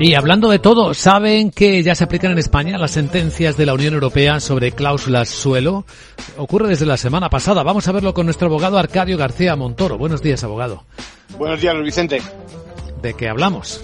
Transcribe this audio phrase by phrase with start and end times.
[0.00, 3.74] Y hablando de todo, ¿saben que ya se aplican en España las sentencias de la
[3.74, 5.84] Unión Europea sobre cláusulas suelo?
[6.36, 7.62] Ocurre desde la semana pasada.
[7.62, 9.96] Vamos a verlo con nuestro abogado Arcadio García Montoro.
[9.96, 10.82] Buenos días, abogado.
[11.38, 12.20] Buenos días, Luis Vicente.
[13.02, 13.82] ¿De qué hablamos?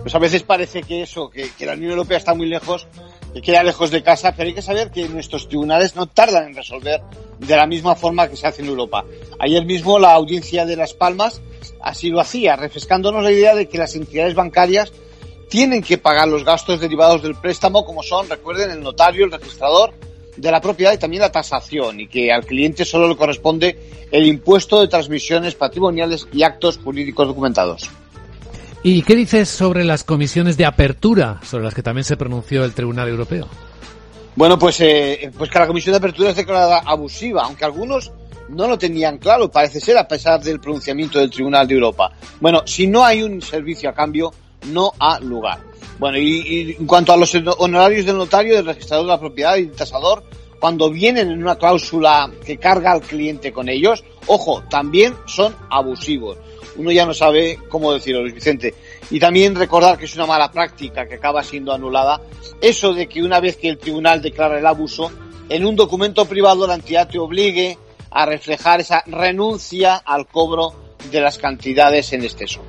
[0.00, 2.86] Pues a veces parece que eso, que, que la Unión Europea está muy lejos,
[3.34, 6.54] que queda lejos de casa, pero hay que saber que nuestros tribunales no tardan en
[6.54, 7.02] resolver
[7.40, 9.04] de la misma forma que se hace en Europa.
[9.40, 11.42] Ayer mismo la audiencia de Las Palmas
[11.82, 14.92] así lo hacía, refrescándonos la idea de que las entidades bancarias
[15.48, 19.92] tienen que pagar los gastos derivados del préstamo, como son, recuerden, el notario, el registrador
[20.36, 24.26] de la propiedad y también la tasación, y que al cliente solo le corresponde el
[24.26, 27.90] impuesto de transmisiones patrimoniales y actos jurídicos documentados.
[28.82, 32.72] ¿Y qué dices sobre las comisiones de apertura, sobre las que también se pronunció el
[32.72, 33.48] Tribunal Europeo?
[34.36, 38.12] Bueno, pues, eh, pues que la comisión de apertura es declarada abusiva, aunque algunos
[38.48, 42.12] no lo tenían claro, parece ser, a pesar del pronunciamiento del Tribunal de Europa.
[42.40, 44.32] Bueno, si no hay un servicio a cambio,
[44.66, 45.60] no ha lugar.
[45.98, 49.66] Bueno, y, en cuanto a los honorarios del notario, del registrador de la propiedad y
[49.66, 50.22] del tasador,
[50.60, 56.38] cuando vienen en una cláusula que carga al cliente con ellos, ojo, también son abusivos.
[56.76, 58.74] Uno ya no sabe cómo decirlo, Luis Vicente.
[59.10, 62.20] Y también recordar que es una mala práctica que acaba siendo anulada.
[62.60, 65.10] Eso de que una vez que el tribunal declara el abuso,
[65.48, 67.78] en un documento privado la entidad te obligue
[68.10, 70.72] a reflejar esa renuncia al cobro
[71.10, 72.60] de las cantidades en exceso.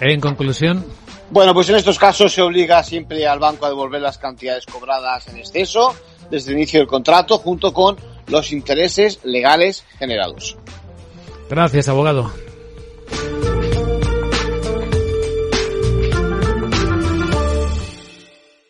[0.00, 0.84] En conclusión.
[1.30, 5.26] Bueno, pues en estos casos se obliga siempre al banco a devolver las cantidades cobradas
[5.28, 5.94] en exceso
[6.30, 7.96] desde el inicio del contrato junto con
[8.28, 10.56] los intereses legales generados.
[11.48, 12.32] Gracias, abogado.